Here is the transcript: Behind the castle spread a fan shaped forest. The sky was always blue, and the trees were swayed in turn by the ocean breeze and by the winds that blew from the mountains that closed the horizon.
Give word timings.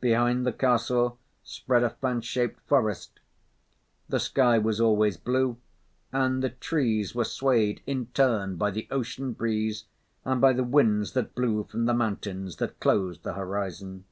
Behind 0.00 0.44
the 0.44 0.52
castle 0.52 1.16
spread 1.44 1.84
a 1.84 1.90
fan 1.90 2.22
shaped 2.22 2.58
forest. 2.66 3.20
The 4.08 4.18
sky 4.18 4.58
was 4.58 4.80
always 4.80 5.16
blue, 5.16 5.58
and 6.10 6.42
the 6.42 6.48
trees 6.48 7.14
were 7.14 7.22
swayed 7.24 7.80
in 7.86 8.06
turn 8.06 8.56
by 8.56 8.72
the 8.72 8.88
ocean 8.90 9.32
breeze 9.32 9.84
and 10.24 10.40
by 10.40 10.54
the 10.54 10.64
winds 10.64 11.12
that 11.12 11.36
blew 11.36 11.62
from 11.62 11.84
the 11.86 11.94
mountains 11.94 12.56
that 12.56 12.80
closed 12.80 13.22
the 13.22 13.34
horizon. 13.34 14.06